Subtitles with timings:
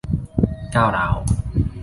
[0.75, 1.15] ก้าวร้าว